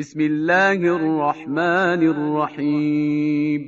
[0.00, 3.62] بسم الله الرحمن الرحیم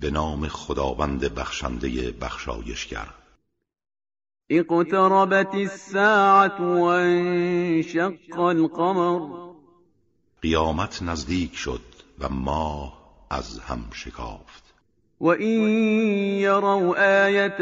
[0.00, 3.06] به نام خداوند بخشنده بخشایشگر.
[4.50, 9.20] اقتربت الساعة وانشق القمر.
[10.42, 11.80] قیامت نزدیک شد
[12.18, 12.98] و ماه
[13.30, 14.74] از هم شکافت.
[15.20, 15.68] وإن
[16.40, 16.94] يروا
[17.26, 17.60] آية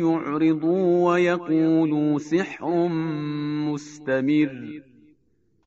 [0.00, 2.88] يعرضوا ويقولوا سحر
[3.68, 4.80] مستمر.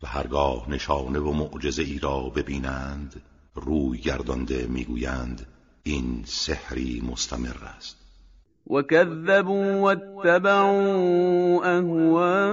[0.03, 3.21] و هرگاه نشانه و معجزه ای را ببینند
[3.55, 5.47] روی گردانده می‌گویند
[5.83, 7.97] این سحری مستمر است.
[8.67, 12.51] وكذبوا واتبعوا أهواءهم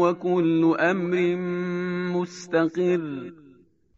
[0.00, 1.36] وكل أمر
[2.12, 3.32] مستقر.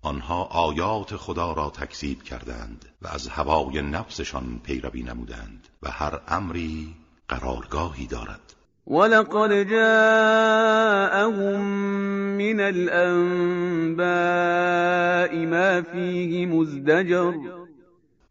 [0.02, 6.94] آنها آیات خدا را تکذیب کردند و از هوای نفسشان پیروی نمودند و هر امری
[7.28, 8.54] قرارگاهی دارد.
[8.90, 11.60] ولقد جاءهم
[12.36, 14.06] من الأنباء
[15.46, 17.32] ما فيه مزدجر.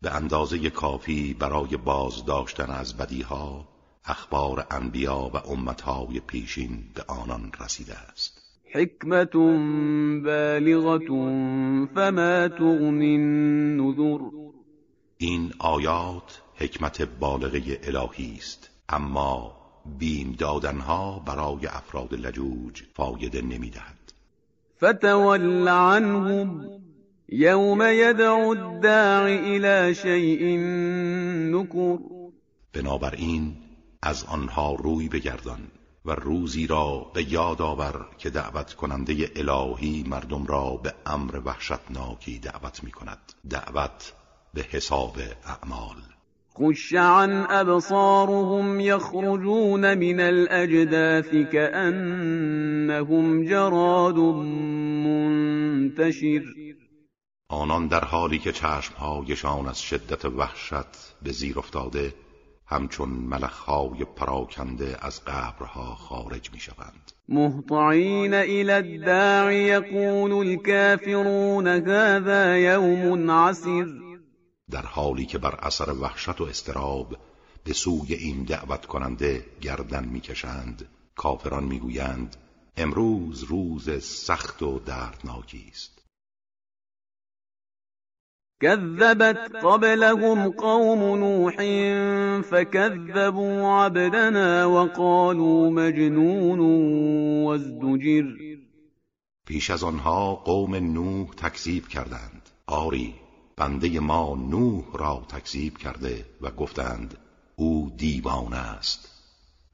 [0.02, 3.68] به اندازه کافی برای بازداشتن از بدیها
[4.06, 8.42] اخبار انبیا و امتهای پیشین به آنان رسیده است.
[8.74, 9.34] حکمت
[10.24, 11.08] بالغة
[11.96, 14.20] فما تغنی النذر.
[15.18, 19.57] این آیات حکمت بالغه الهی است اما
[20.00, 24.14] بیم دادنها برای افراد لجوج فایده نمی‌دهد.
[24.78, 26.70] فتول عنهم
[27.30, 30.58] یوم یدعو الداعی الى شیء
[31.52, 31.98] نکر.
[32.74, 33.58] بنابراین
[34.02, 35.60] از آنها روی بگردان
[36.06, 42.40] و روزی را به یاد آور که دعوت کننده الهی مردم را به امر وحشتناکی
[42.40, 44.14] دعوت می کند دعوت
[44.54, 45.96] به حساب اعمال.
[46.60, 54.18] خش عن ابصارهم یخرجون من الاجداث كأنهم جراد
[55.06, 56.44] منتشر.
[57.50, 62.14] آنان در حالی که چشمهایشان از شدت وحشت به زیر افتاده
[62.66, 73.32] همچون ملخهای پراکنده از قبرها خارج می شوند مهطعین الى الداع یقول الكافرون هذا یوم
[73.32, 74.07] عسیر.
[74.72, 77.18] در حالی که بر اثر وحشت و استراب
[77.64, 82.36] به سوی این دعوت کننده گردن می‌کشند کافران می‌گویند
[82.78, 85.98] امروز روز سخت و دردناکی است.
[88.62, 91.56] كذبت قبلهم قوم نوح
[92.42, 96.60] فكذبوا عبدنا وقالوا مجنون
[97.44, 98.26] وازدجر.
[99.48, 102.50] پیش از آنها قوم نوح تکذیب کردند.
[102.68, 103.27] آری
[103.58, 107.18] بنده ما نوح را تکذیب کرده و گفتند
[107.56, 109.18] او دیوانه است.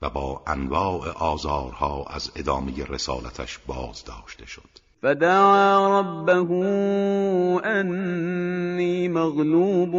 [0.02, 4.70] و با انواع آزارها از ادامه رسالتش باز داشته شد.
[5.02, 6.54] فدعا ربه
[7.68, 9.92] انی مغلوب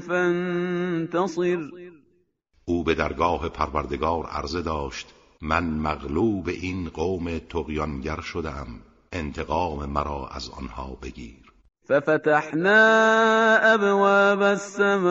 [0.00, 1.58] فانتصر.
[2.64, 5.06] او به درگاه پروردگار عرضه داشت
[5.40, 8.66] من مغلوب این قوم تقیانگر شدم
[9.12, 11.49] انتقام مرا از آنها بگیر.
[11.90, 12.82] ففتحنا
[13.74, 15.02] ابواب السماء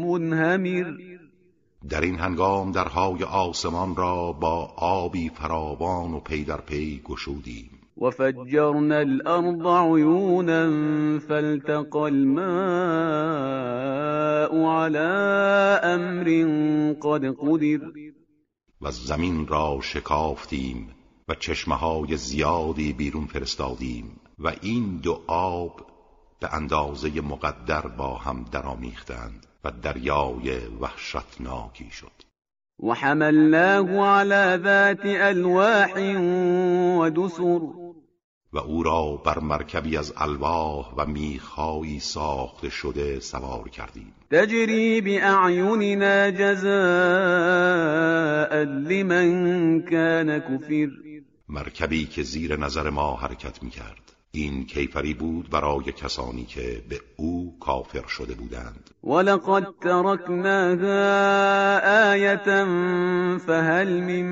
[0.05, 0.87] منهمر.
[1.89, 7.71] در این هنگام درهای آسمان را با آبی فراوان و پی در پی گشودیم.
[7.97, 10.69] وفجرنا الأرض عيونا
[11.19, 12.47] فالتقى الماء
[14.65, 14.99] على
[15.85, 16.25] أمر
[17.03, 17.81] قد قدر.
[18.81, 20.96] و زمین را شکافتیم
[21.29, 25.87] و چشمه های زیادی بیرون فرستادیم و این دو آب
[26.41, 32.13] به اندازه مقدر با هم درآمیختند و دریای وحشتناکی شد.
[32.83, 35.93] و حملناه على ذات الواح
[36.99, 37.61] و دسر
[38.53, 44.13] و او را بر مرکبی از الواح و میخهایی ساخته شده سوار کردیم.
[44.31, 46.67] تجری باعیننا جزاء
[48.65, 51.06] لمن كان کفر.
[51.49, 54.13] مرکبی که زیر نظر ما حرکت می‌کرد.
[54.31, 58.91] این کیفری بود برای کسانی که به او کافر شده بودند.
[59.05, 61.01] ولقد ترکناها
[62.11, 62.65] آیتا
[63.39, 64.27] فهل من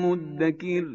[0.00, 0.86] مدکر.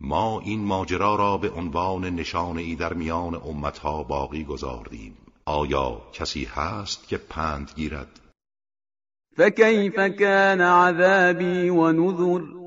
[0.00, 5.16] ما این ماجرا را به عنوان نشانه ای در میان امتها باقی گذاردیم.
[5.44, 8.20] آیا کسی هست که پند گیرد؟
[9.36, 12.65] فكيف كان عذابی و نذر؟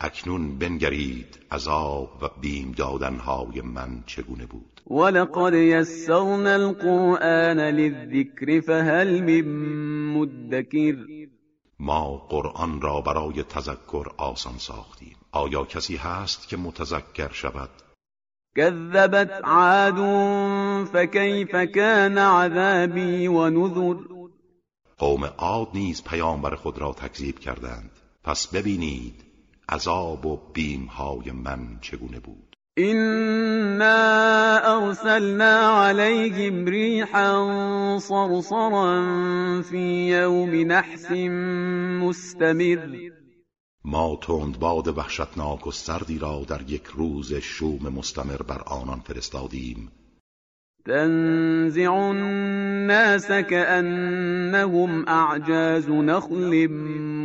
[0.00, 9.48] اکنون بنگرید عذاب و بیم دادنهای من چگونه بود؟ ولقد یسرنا القرآن للذکر فهل من
[10.14, 10.96] مدکر.
[11.80, 15.16] ما قرآن را برای تذکر آسان ساختیم.
[15.32, 17.70] آیا کسی هست که متذکر شود؟
[18.56, 19.98] كذبت عاد
[20.84, 23.96] فكيف كان عذابي ونذر
[24.98, 27.90] قوم عاد نیز پیامبر خود را تکذیب کردند.
[28.24, 29.27] پس ببینید
[29.68, 32.48] عذاب و بیمهای من چگونه بود؟
[32.78, 39.02] إنا أرسلنا عليهم ريحا صرصرا
[39.62, 41.12] في يوم نحس
[42.02, 43.10] مستمر.
[43.84, 49.90] ما تند باد وحشتناک و سردی را در یک روز شوم مستمر بر آنان فرستادیم.
[50.86, 56.66] تنزع الناس كأنهم أعجاز نخل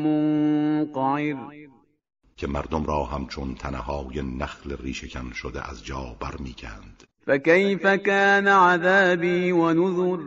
[0.03, 1.37] منقعر.
[2.37, 7.03] که مردم را همچون تنهای نخل ریشکن شده از جا برمیکند.
[7.25, 10.17] فكيف كان عذابي ونذر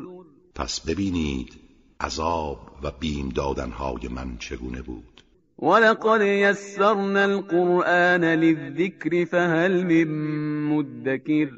[0.54, 1.52] پس ببینید
[2.00, 5.22] عذاب و بیم دادنهای من چگونه بود.
[5.58, 10.08] ولقد يسرنا القرآن للذكر فهل من
[10.68, 11.50] مدكر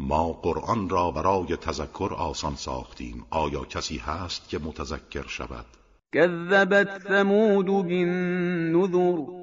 [0.00, 3.24] ما قرآن را برای تذکر آسان ساختیم.
[3.30, 5.66] آیا کسی هست که متذکر شود؟
[6.12, 9.37] كذبت ثمود بالنذر.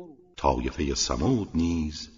[0.45, 2.09] طایفه سمود نیز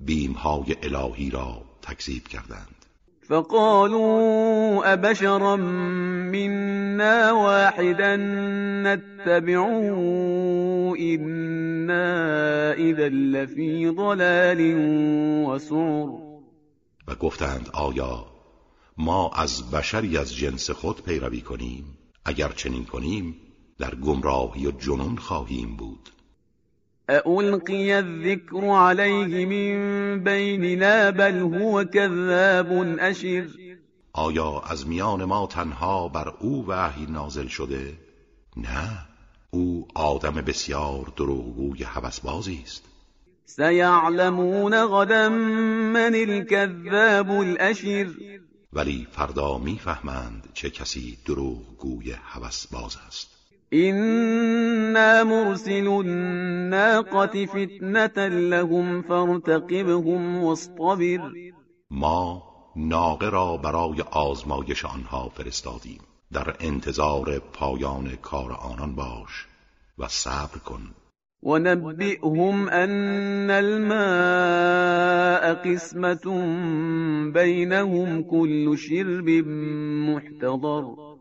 [0.00, 2.84] بیمهای الهی را تکذیب کردند.
[3.28, 8.16] فقالوا أبشرا منا واحدا
[8.86, 9.88] نتبعه
[10.98, 14.60] إنا إذا لفي ضلال
[15.46, 16.08] وسعر.
[17.08, 18.26] و گفتند آیا
[18.96, 23.36] ما از بشری از جنس خود پیروی کنیم؟ اگر چنین کنیم
[23.78, 26.15] در گمراهی و جنون خواهیم بود.
[27.10, 33.46] أألقي الذكر عليه من بيننا بل هو كذاب أشر.
[34.12, 37.92] آیا از میان ما تنها بر او وحی نازل شده؟
[38.56, 39.06] نه
[39.50, 42.84] او آدم بسیار دروغگوی هوسبازی است.
[43.44, 48.08] سيعلمون غدا من الكذاب الأشر.
[48.72, 53.35] ولی فردا می‌فهمند چه کسی دروغگوی هوسباز است.
[53.72, 61.32] إنا مرسل الناقة فتنة لهم فارتقبهم واصطبر.
[61.90, 62.42] ما
[62.76, 66.00] ناقه را برای آزمایش آنها فرستادیم.
[66.32, 69.46] در انتظار پایان کار آنان باش
[69.98, 70.80] و صبر کن.
[71.42, 74.54] ونبئهم أن الماء
[75.54, 76.26] قسمة
[77.32, 79.28] بينهم كل شرب
[80.08, 81.15] محتضر.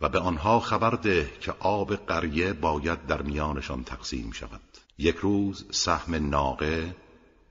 [0.00, 4.60] و به آنها خبر ده که آب قریه باید در میانشان تقسیم شود.
[4.98, 6.94] یک روز سهم ناقه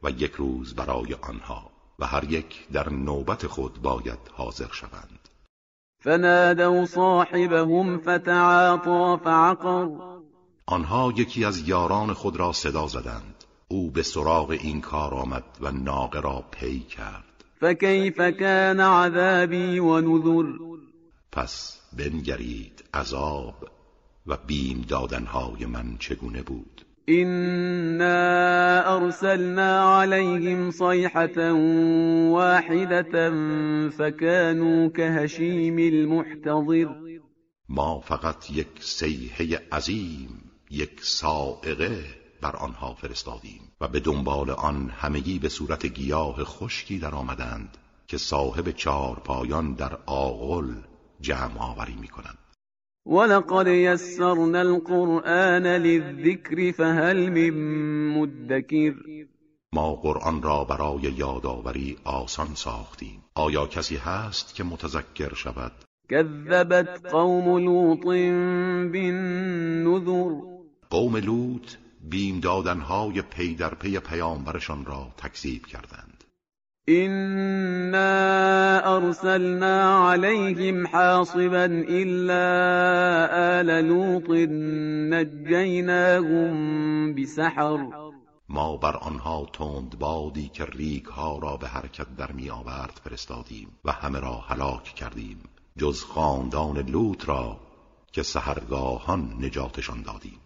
[0.03, 5.29] و یک روز برای آنها و هر یک در نوبت خود باید حاضر شوند.
[5.99, 9.87] فنادوا صاحبهم فتعاطى فعقر.
[10.65, 13.43] آنها یکی از یاران خود را صدا زدند.
[13.67, 17.23] او به سراغ این کار آمد و ناقه را پی کرد.
[17.61, 20.45] فكيف كان عذابي ونذر
[21.31, 23.69] پس بنگرید عذاب
[24.27, 31.51] و بیم دادنهای من چگونه بود؟ إنا أرسلنا عليهم صيحة
[32.31, 33.29] واحدة
[33.89, 36.89] فكانوا كهشيم المحتضر
[37.69, 42.03] ما فقط یک سیحه عظیم یک سائقه
[42.41, 48.17] بر آنها فرستادیم و به دنبال آن همگی به صورت گیاه خشکی در آمدند که
[48.17, 50.73] صاحب چهار پایان در آغل
[51.21, 52.37] جمع آوری می کنند
[53.07, 57.53] ولقد يسرنا القرآن للذكر فهل من
[58.17, 58.95] مدكر.
[59.73, 63.23] ما قرآن را برای یادآوری آسان ساختیم.
[63.35, 65.71] آیا کسی هست که متذکر شود؟
[66.09, 67.99] كذبت قوم لوط
[68.91, 70.41] بالنذر.
[70.89, 71.75] قوم لوط
[72.09, 76.16] بیم دادنهای پی در پی پیامبرشان را تکذیب کردند.
[76.89, 78.07] إنا
[78.97, 82.45] أرسلنا عليهم حاصبا إلا
[83.59, 84.29] آل لوط
[85.13, 86.55] نجيناهم
[87.15, 87.87] بسحر
[88.49, 93.67] ما بر آنها تند بادی که ریگ ها را به حرکت در می آورد فرستادیم
[93.85, 95.43] و همه را هلاک کردیم
[95.77, 97.59] جز خاندان لوط را
[98.11, 100.39] که سهرگاهان نجاتشان دادیم.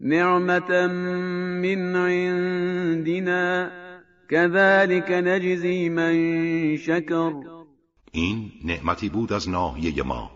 [0.00, 3.87] نعمة من عندنا.
[4.30, 7.32] كذلك نجزي من شكر.
[8.12, 10.30] این نعمتی بود از ناحیه ما.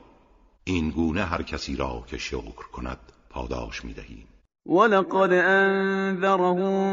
[0.64, 2.98] این گونه هر کسی را که شکر کند
[3.30, 4.28] پاداش می دهیم
[4.66, 6.84] ولقد أنذرهم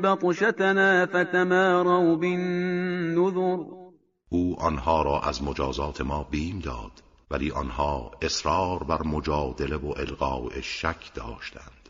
[0.00, 3.64] بطشتنا فتماروا بالنذر.
[4.28, 10.60] او آنها را از مجازات ما بیم داد ولی آنها اصرار بر مجادله و القاء
[10.60, 11.83] شک داشتند.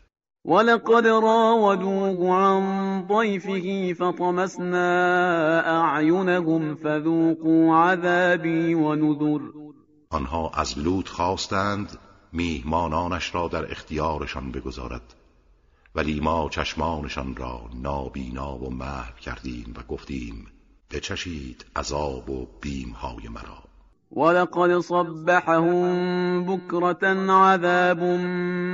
[0.45, 9.39] ولقد راودوه عن ضيفه فطمسنا اعینهم فذوقوا عذابی و نذر
[10.09, 11.97] آنها از لوط خواستند
[12.33, 15.13] میهمانانش را در اختیارشان بگذارد
[15.95, 20.47] ولی ما چشمانشان را نابینا و محو کردیم و گفتیم
[20.91, 23.63] بچشید عذاب و بیمهای مرا.
[24.11, 27.99] ولقد صبحهم بكرة عذاب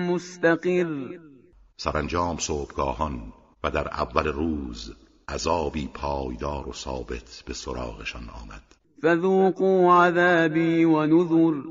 [0.09, 1.30] مستقر.
[1.83, 3.33] سرانجام صبحگاهان
[3.63, 4.93] و در اول روز
[5.29, 8.63] عذابی پایدار و ثابت به سراغشان آمد.
[9.01, 11.67] فذوقوا عذابی و نذر.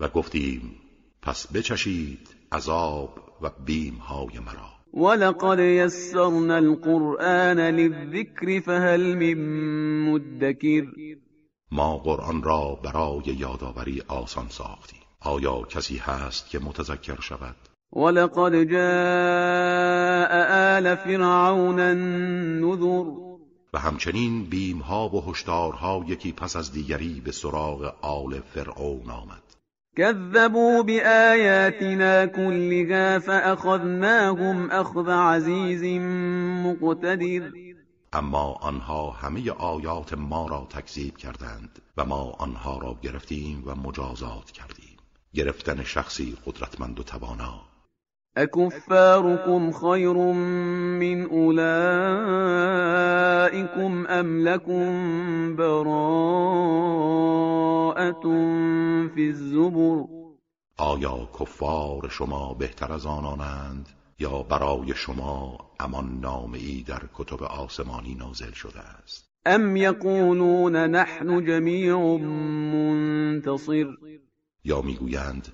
[0.00, 0.80] و گفتیم
[1.22, 3.10] پس بچشید عذاب
[3.42, 5.04] و بیمهای مرا.
[5.04, 9.38] ولقد يسرنا القرآن للذكر فهل من
[10.10, 10.86] مدكر
[11.70, 15.00] ما قرآن را برای یادآوری آسان ساختیم.
[15.20, 17.56] آیا کسی هست که متذکر شود؟
[17.96, 20.32] ولقد جاء
[20.76, 23.10] آل فرعون النذر.
[23.74, 29.42] و همچنین بیمها و هشدارها یکی پس از دیگری به سراغ آل فرعون آمد.
[29.96, 36.02] كذبوا بآياتنا كلها فأخذناهم أخذ عزیز
[36.64, 37.50] مقتدر.
[38.12, 44.50] اما آنها همه آیات ما را تکذیب کردند و ما آنها را گرفتیم و مجازات
[44.50, 44.96] کردیم.
[45.34, 47.73] گرفتن شخصی قدرتمند و توانا
[48.36, 51.64] اکفارکم خیر من اولئکم
[54.08, 55.94] ام لکم براءت
[59.14, 60.04] فی الزبر؟
[60.78, 63.88] آیا کفار شما بهتر از آنانند
[64.18, 71.94] یا برای شما امان نامه در کتب آسمانی نازل شده است؟ ام یقولون نحن جمیع
[71.94, 73.86] منتصر؟
[74.64, 75.48] یا می‌گویند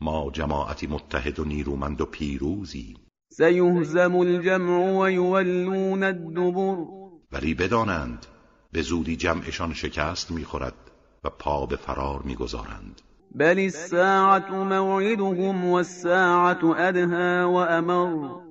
[0.00, 2.96] ما جماعتی متحد و نیرومند و پیروزی.
[3.28, 6.84] سیهزم الجمع و یولون الدبر.
[7.32, 8.26] ولی بدانند
[8.72, 10.90] به زودی جمعشان شکست می‌خورد
[11.24, 13.00] و پا به فرار می‌گذارند.
[13.34, 18.44] بل الساعت موعدهم والساعت ادها و امر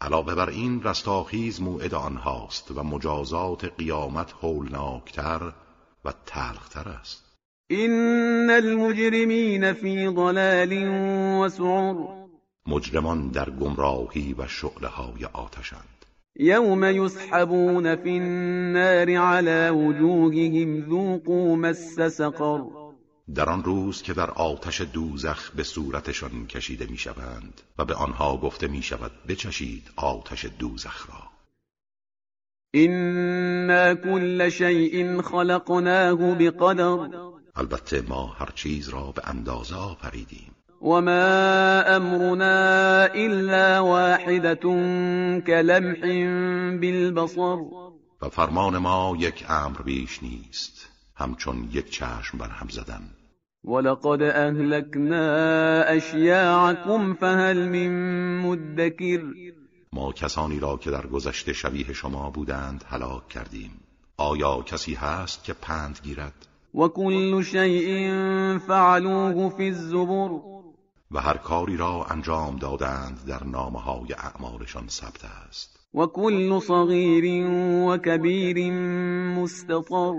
[0.00, 5.52] علاوه بر این رستاخیز موعد آنهاست و مجازات قیامت هولناکتر
[6.04, 7.25] و تلختر است.
[7.68, 10.72] این المجرمین فی ضلال
[11.42, 11.94] و سعر
[12.66, 16.06] مجرمان در گمراهی و شعله های آتشند.
[16.36, 22.60] یوم یسحبون فی النار على وجوههم ذوقوا مس سقر.
[23.34, 28.68] در آن روز که در آتش دوزخ به صورتشان کشیده می‌شوند و به آنها گفته
[28.68, 31.22] می شود بچشید آتش دوزخ را.
[32.74, 37.26] اینا کل شیء خلقناه بقدر.
[37.56, 40.50] البته ما هر چیز را به اندازه آفریدیم.
[40.82, 44.54] و ما امرنا الا واحدة
[45.46, 46.00] كلمح
[46.80, 47.56] بالبصر.
[48.22, 53.02] و فرمان ما یک امر بیش نیست همچون یک چشم بر هم زدن.
[53.64, 59.22] ولقد اهلكنا اشیاعكم فهل من مدکر
[59.92, 63.70] ما کسانی را که در گذشته شبیه شما بودند هلاک کردیم.
[64.16, 66.46] آیا کسی هست که پند گیرد؟
[66.76, 70.30] و کل شیء فعلوه فی الزبر.
[71.10, 75.80] و هر کاری را انجام دادند در نامه های اعمالشان ثبت است.
[75.94, 77.46] و کل صغیر
[77.86, 78.72] و کبیر
[79.38, 80.14] مستطر.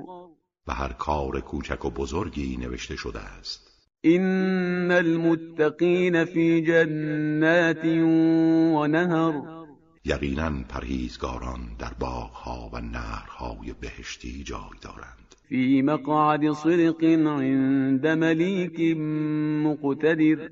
[0.67, 3.67] و هر کار کوچک و بزرگی نوشته شده است.
[4.01, 7.85] این المتقین فی جنات
[8.75, 9.41] و نهر
[10.05, 15.26] یقینا پرهیزگاران در باغها و نهرهای بهشتی جای دارند.
[15.49, 18.97] فی مقعد صدق عند ملیک
[19.67, 20.49] مقتدر.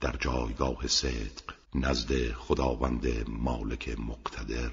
[0.00, 4.70] در جایگاه صدق نزد خداوند مالک مقتدر.